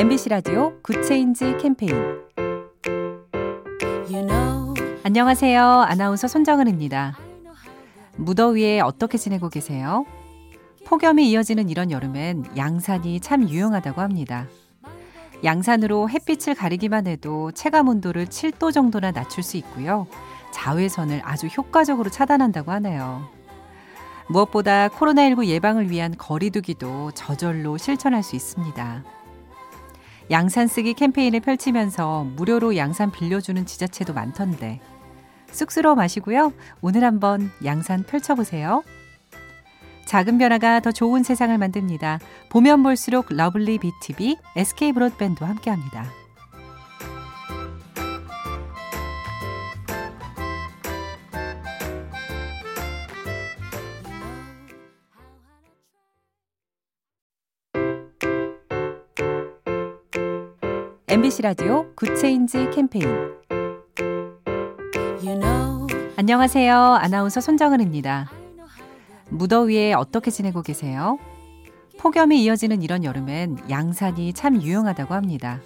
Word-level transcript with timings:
MBC 0.00 0.30
라디오 0.30 0.80
good 0.80 1.11
change 1.11 1.58
캠페인 1.58 1.94
안녕하세요. 5.02 5.62
아나운서 5.62 6.26
손정은입니다. 6.26 7.18
무더위에 8.16 8.80
어떻게 8.80 9.18
지내고 9.18 9.50
계세요? 9.50 10.06
폭염이 10.86 11.30
이어지는 11.30 11.68
이런 11.68 11.90
여름엔 11.90 12.56
양산이 12.56 13.20
참 13.20 13.46
유용하다고 13.46 14.00
합니다. 14.00 14.46
양산으로 15.44 16.08
햇빛을 16.08 16.54
가리기만 16.54 17.06
해도 17.06 17.52
체감 17.52 17.88
온도를 17.88 18.24
7도 18.24 18.72
정도나 18.72 19.10
낮출 19.10 19.42
수 19.42 19.58
있고요. 19.58 20.06
자외선을 20.50 21.20
아주 21.24 21.46
효과적으로 21.48 22.08
차단한다고 22.08 22.72
하네요. 22.72 23.28
무엇보다 24.30 24.88
코로나19 24.88 25.44
예방을 25.44 25.90
위한 25.90 26.14
거리두기도 26.16 27.10
저절로 27.10 27.76
실천할 27.76 28.22
수 28.22 28.34
있습니다. 28.34 29.19
양산 30.30 30.68
쓰기 30.68 30.94
캠페인을 30.94 31.40
펼치면서 31.40 32.24
무료로 32.36 32.76
양산 32.76 33.10
빌려주는 33.10 33.66
지자체도 33.66 34.14
많던데 34.14 34.80
쑥스러워 35.50 35.96
마시고요. 35.96 36.52
오늘 36.80 37.04
한번 37.04 37.50
양산 37.64 38.04
펼쳐보세요. 38.04 38.84
작은 40.06 40.38
변화가 40.38 40.80
더 40.80 40.92
좋은 40.92 41.22
세상을 41.22 41.56
만듭니다. 41.56 42.20
보면 42.48 42.82
볼수록 42.82 43.26
lovely 43.30 43.78
BTV, 43.78 44.36
SK 44.56 44.92
브로드밴드와 44.92 45.50
함께합니다. 45.50 46.19
MBC 61.10 61.42
라디오 61.42 61.92
good 61.96 62.26
change 62.26 62.70
캠페인 62.70 63.04
you 65.20 65.40
know. 65.40 65.88
안녕하세요. 66.14 66.76
아나운서 66.76 67.40
손정은입니다. 67.40 68.30
무더위에 69.30 69.92
어떻게 69.94 70.30
지내고 70.30 70.62
계세요? 70.62 71.18
폭염이 71.98 72.44
이어지는 72.44 72.82
이런 72.82 73.02
여름엔 73.02 73.58
양산이 73.68 74.34
참 74.34 74.62
유용하다고 74.62 75.12
합니다. 75.12 75.58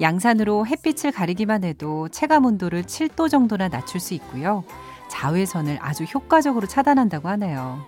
양산으로 0.00 0.68
햇빛을 0.68 1.10
가리기만 1.10 1.64
해도 1.64 2.08
체감 2.10 2.44
온도를 2.44 2.84
7도 2.84 3.28
정도나 3.28 3.68
낮출 3.68 3.98
수 3.98 4.14
있고요. 4.14 4.62
자외선을 5.08 5.78
아주 5.80 6.04
효과적으로 6.04 6.68
차단한다고 6.68 7.28
하네요. 7.30 7.84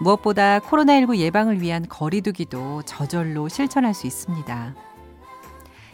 무엇보다 0.00 0.60
코로나19 0.60 1.18
예방을 1.18 1.60
위한 1.60 1.84
거리두기도 1.86 2.84
저절로 2.86 3.48
실천할 3.48 3.92
수 3.92 4.06
있습니다. 4.06 4.74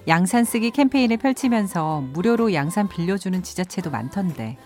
양산 0.06 0.44
쓰기 0.44 0.70
캠페인을 0.70 1.16
펼치면서 1.16 2.02
무료로 2.12 2.52
양산 2.52 2.88
빌려주는 2.88 3.42
지자체도 3.42 3.91
많던데 3.91 4.58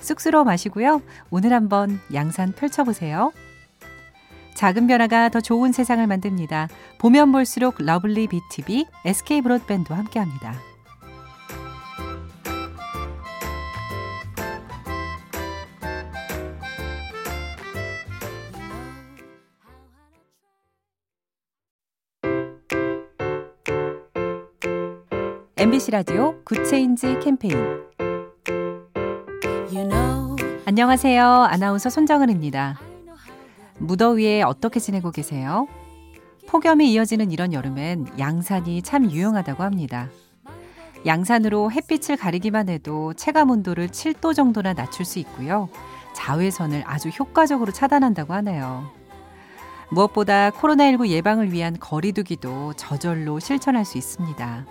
쑥스러워 0.00 0.44
마시고요. 0.44 1.02
오늘 1.30 1.52
한번 1.52 2.00
양산 2.12 2.52
펼쳐보세요. 2.52 3.32
작은 4.54 4.86
변화가 4.86 5.28
더 5.30 5.40
좋은 5.40 5.72
세상을 5.72 6.06
만듭니다. 6.06 6.68
보면 6.98 7.32
볼수록 7.32 7.76
lovely 7.78 8.28
BTV, 8.28 8.86
SK 9.04 9.42
브로드밴드와 9.42 9.98
함께합니다. 9.98 10.75
MBC 25.58 25.90
라디오 25.90 26.34
good 26.44 26.74
change 26.74 27.18
캠페인 27.20 27.56
you 29.72 29.88
know. 29.88 30.36
안녕하세요. 30.66 31.24
아나운서 31.24 31.88
손정은입니다. 31.88 32.78
무더위에 33.78 34.42
어떻게 34.42 34.80
지내고 34.80 35.10
계세요? 35.12 35.66
폭염이 36.46 36.92
이어지는 36.92 37.30
이런 37.30 37.54
여름엔 37.54 38.18
양산이 38.18 38.82
참 38.82 39.10
유용하다고 39.10 39.62
합니다. 39.62 40.10
양산으로 41.06 41.72
햇빛을 41.72 42.18
가리기만 42.18 42.68
해도 42.68 43.14
체감 43.14 43.48
온도를 43.48 43.88
7도 43.88 44.34
정도나 44.34 44.74
낮출 44.74 45.06
수 45.06 45.18
있고요. 45.20 45.70
자외선을 46.12 46.82
아주 46.84 47.08
효과적으로 47.08 47.72
차단한다고 47.72 48.34
하네요. 48.34 48.90
무엇보다 49.88 50.50
코로나19 50.50 51.08
예방을 51.08 51.50
위한 51.50 51.78
거리두기도 51.80 52.74
저절로 52.74 53.38
실천할 53.38 53.86
수 53.86 53.96
있습니다. 53.96 54.66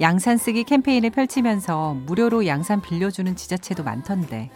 양산 0.00 0.36
쓰기 0.36 0.64
캠페인을 0.64 1.10
펼치면서 1.10 1.94
무료로 2.06 2.46
양산 2.46 2.80
빌려주는 2.80 3.36
지자체도 3.36 3.84
많던데 3.84 4.50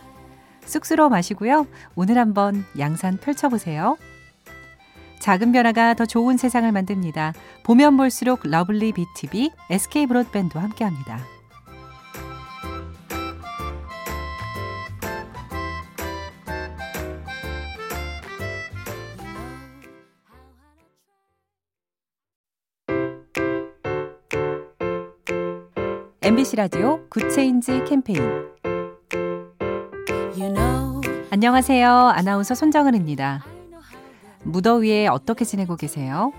쑥스러워 0.65 1.09
마시고요. 1.09 1.66
오늘 1.94 2.19
한번 2.19 2.65
양산 2.78 3.16
펼쳐보세요. 3.16 3.97
작은 5.21 5.53
변화가 5.53 5.94
더 5.94 6.06
좋은 6.06 6.37
세상을 6.37 6.71
만듭니다. 6.71 7.32
보면 7.65 7.97
볼수록 7.97 8.41
lovely 8.44 8.92
BTV, 8.93 9.50
SK 9.71 10.06
브로드밴드와 10.06 10.62
함께합니다. 10.65 11.38
MBC 26.28 26.56
라디오 26.56 27.00
good 27.09 27.39
change 27.39 27.84
캠페인 27.89 28.21
you 30.37 30.53
know. 30.53 31.00
안녕하세요. 31.31 31.91
아나운서 31.91 32.55
손정은입니다. 32.55 33.47
무더위에 34.44 35.06
어떻게 35.06 35.47
지내고 35.47 35.77
계세요? 35.77 36.34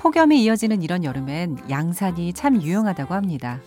폭염이 0.00 0.42
이어지는 0.42 0.82
이런 0.82 1.04
여름엔 1.04 1.70
양산이 1.70 2.32
참 2.32 2.60
유용하다고 2.60 3.14
합니다. 3.14 3.60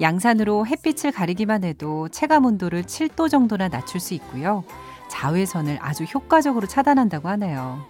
양산으로 0.00 0.66
햇빛을 0.66 1.12
가리기만 1.12 1.62
해도 1.62 2.08
체감 2.08 2.44
온도를 2.44 2.82
7도 2.82 3.30
정도나 3.30 3.68
낮출 3.68 4.00
수 4.00 4.12
있고요. 4.14 4.64
자외선을 5.08 5.78
아주 5.80 6.02
효과적으로 6.02 6.66
차단한다고 6.66 7.28
하네요. 7.28 7.86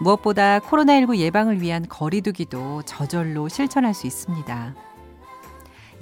무엇보다 0.00 0.58
코로나19 0.58 1.16
예방을 1.16 1.62
위한 1.62 1.86
거리두기도 1.88 2.82
저절로 2.82 3.48
실천할 3.48 3.94
수 3.94 4.06
있습니다. 4.06 4.91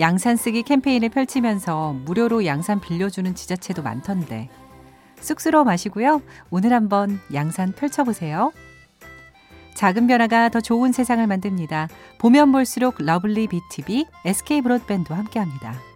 양산 0.00 0.36
쓰기 0.36 0.62
캠페인을 0.62 1.10
펼치면서 1.10 1.92
무료로 2.04 2.46
양산 2.46 2.80
빌려주는 2.80 3.34
지자체도 3.34 3.82
많던데 3.82 4.48
쑥스러워 5.20 5.64
마시고요. 5.64 6.22
오늘 6.48 6.72
한번 6.72 7.20
양산 7.34 7.72
펼쳐보세요. 7.72 8.52
작은 9.74 10.06
변화가 10.06 10.48
더 10.48 10.60
좋은 10.60 10.92
세상을 10.92 11.26
만듭니다. 11.26 11.88
보면 12.18 12.52
볼수록 12.52 12.96
lovely 12.98 13.46
BTV, 13.48 14.06
SK 14.24 14.62
브로드밴드와 14.62 15.18
함께합니다. 15.18 15.89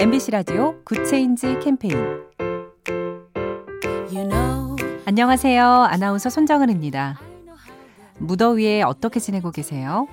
MBC 0.00 0.30
라디오 0.30 0.82
Good 0.82 1.12
Change 1.12 1.58
캠페인 1.62 1.94
you 4.10 4.26
know. 4.26 4.74
안녕하세요. 5.04 5.62
아나운서 5.62 6.30
손정은입니다. 6.30 7.20
무더위에 8.16 8.80
어떻게 8.80 9.20
지내고 9.20 9.50
계세요? 9.50 10.08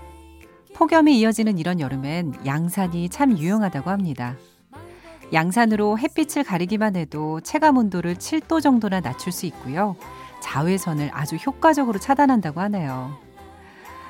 폭염이 0.76 1.18
이어지는 1.20 1.58
이런 1.58 1.80
여름엔 1.80 2.46
양산이 2.46 3.08
참 3.08 3.38
유용하다고 3.38 3.90
합니다. 3.90 4.36
양산으로 5.32 5.98
햇빛을 5.98 6.44
가리기만 6.44 6.98
해도 6.98 7.40
체감 7.40 7.78
온도를 7.78 8.16
7도 8.16 8.62
정도나 8.62 9.00
낮출 9.00 9.32
수 9.32 9.46
있고요. 9.46 9.96
자외선을 10.42 11.12
아주 11.14 11.38
효과적으로 11.38 11.98
차단한다고 11.98 12.60
하네요. 12.60 13.18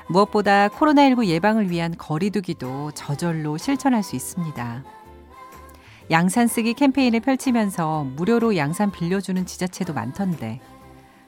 무엇보다 0.08 0.70
코로나19 0.70 1.26
예방을 1.26 1.70
위한 1.70 1.94
거리두기도 1.96 2.90
저절로 2.96 3.58
실천할 3.58 4.02
수 4.02 4.16
있습니다. 4.16 4.97
양산 6.10 6.46
쓰기 6.46 6.74
캠페인을 6.74 7.20
펼치면서 7.20 8.04
무료로 8.16 8.56
양산 8.56 8.90
빌려주는 8.90 9.44
지자체도 9.44 9.92
많던데 9.92 10.60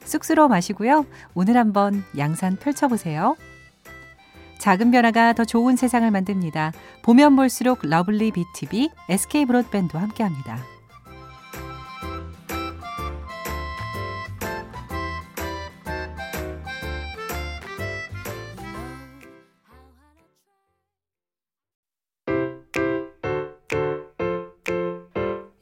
쑥스러워 0.03 0.47
마시고요. 0.47 1.05
오늘 1.33 1.57
한번 1.57 2.03
양산 2.17 2.55
펼쳐보세요. 2.57 3.35
작은 4.57 4.91
변화가 4.91 5.33
더 5.33 5.43
좋은 5.45 5.75
세상을 5.75 6.09
만듭니다. 6.09 6.71
보면 7.03 7.35
볼수록 7.35 7.79
lovely 7.83 8.31
BTV, 8.31 8.89
SK 9.09 9.45
브로드밴드와 9.45 10.03
함께합니다. 10.03 10.59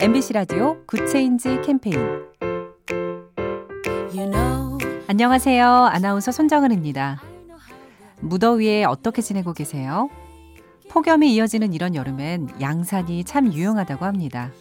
MBC 0.01 0.31
라디오 0.31 0.78
Good 0.86 1.15
Change 1.15 1.60
캠페인 1.62 1.98
안녕하세요. 5.07 5.68
아나운서 5.68 6.31
손정은입니다. 6.31 7.22
무더위에 8.22 8.86
어떻게 8.86 9.22
지내고 9.22 9.51
계세요? 9.51 10.10
폭염이 10.88 11.34
이어지는 11.36 11.74
이런 11.74 11.96
여름엔 11.96 12.62
양산이 12.62 13.25
참 13.25 13.51
유용하다고 13.51 14.06
합니다. 14.06 14.51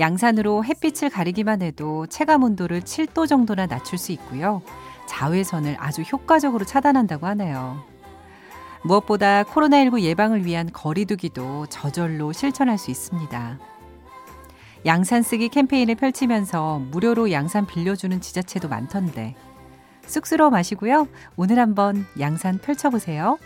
양산으로 0.00 0.64
햇빛을 0.64 1.10
가리기만 1.10 1.62
해도 1.62 2.08
체감 2.08 2.42
온도를 2.42 2.80
7도 2.80 3.28
정도나 3.28 3.66
낮출 3.66 3.98
수 3.98 4.10
있고요. 4.10 4.62
자외선을 5.06 5.76
아주 5.78 6.02
효과적으로 6.02 6.64
차단한다고 6.64 7.24
하네요. 7.28 7.84
무엇보다 8.82 9.44
코로나19 9.44 10.00
예방을 10.00 10.44
위한 10.44 10.70
거리두기도 10.72 11.66
저절로 11.66 12.32
실천할 12.32 12.78
수 12.78 12.90
있습니다. 12.90 13.58
양산 14.86 15.22
쓰기 15.22 15.48
캠페인을 15.48 15.94
펼치면서 15.94 16.78
무료로 16.90 17.30
양산 17.32 17.66
빌려주는 17.66 18.20
지자체도 18.20 18.68
많던데 18.68 19.34
쑥스러워 20.06 20.50
마시고요. 20.50 21.06
오늘 21.36 21.58
한번 21.58 22.06
양산 22.18 22.58
펼쳐보세요. 22.58 23.38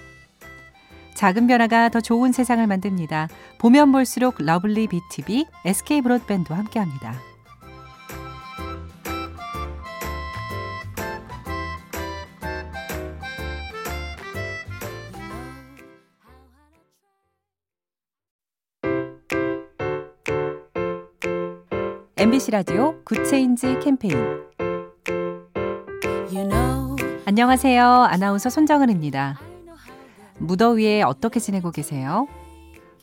작은 1.14 1.46
변화가 1.46 1.90
더 1.90 2.00
좋은 2.00 2.32
세상을 2.32 2.66
만듭니다. 2.66 3.28
보면 3.58 3.92
볼수록 3.92 4.36
lovely 4.38 4.88
BTV, 4.88 5.46
SK 5.64 6.02
브로드밴드와 6.02 6.58
함께합니다. 6.58 7.33
MBC 22.24 22.52
라디오 22.52 22.94
Good 23.04 23.35
Change 23.35 23.80
캠페인 23.80 24.16
you 26.32 26.48
know. 26.48 26.96
안녕하세요. 27.26 27.84
아나운서 27.84 28.48
손정은입니다. 28.48 29.38
무더위에 30.38 31.02
어떻게 31.02 31.38
지내고 31.38 31.70
계세요? 31.70 32.26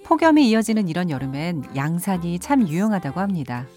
폭염이 0.05 0.49
이어지는 0.49 0.87
이런 0.87 1.11
여름엔 1.11 1.75
양산이 1.75 2.39
참 2.39 2.67
유용하다고 2.67 3.19
합니다. 3.19 3.67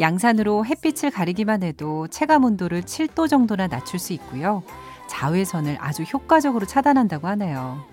양산으로 0.00 0.66
햇빛을 0.66 1.12
가리기만 1.12 1.62
해도 1.62 2.08
체감 2.08 2.42
온도를 2.42 2.82
7도 2.82 3.28
정도나 3.28 3.68
낮출 3.68 4.00
수 4.00 4.12
있고요. 4.14 4.64
자외선을 5.06 5.76
아주 5.78 6.02
효과적으로 6.02 6.66
차단한다고 6.66 7.28
하네요. 7.28 7.86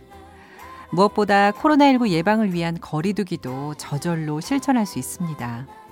무엇보다 0.89 1.51
코로나19 1.51 2.09
예방을 2.09 2.55
위한 2.55 2.79
거리두기도 2.81 3.75
저절로 3.75 4.41
실천할 4.41 4.87
수 4.87 4.97
있습니다. 4.97 5.84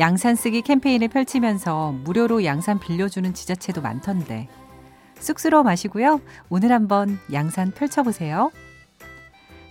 양산 0.00 0.34
쓰기 0.34 0.62
캠페인을 0.62 1.08
펼치면서 1.08 1.92
무료로 2.04 2.44
양산 2.44 2.80
빌려주는 2.80 3.32
지자체도 3.32 3.82
많던데 3.82 4.48
쑥스러워 5.20 5.62
마시고요. 5.62 6.20
오늘 6.48 6.72
한번 6.72 7.18
양산 7.32 7.70
펼쳐보세요. 7.70 8.50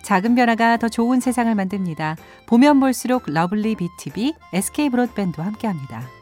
작은 0.03 0.35
변화가 0.35 0.77
더 0.77 0.87
좋은 0.87 1.19
세상을 1.19 1.53
만듭니다. 1.53 2.15
보면 2.45 2.79
볼수록 2.79 3.23
lovely 3.25 3.75
BTV, 3.75 4.33
SK 4.53 4.89
브로드밴드와 4.91 5.47
함께합니다. 5.47 6.18